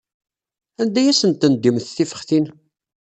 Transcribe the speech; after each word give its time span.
Anda 0.81 0.97
ay 1.01 1.07
asen-tendimt 1.11 1.87
tifextin? 1.95 2.45